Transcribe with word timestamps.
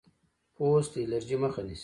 پوست 0.55 0.93
الرجي 1.03 1.35
مخه 1.43 1.61
نیسي. 1.67 1.79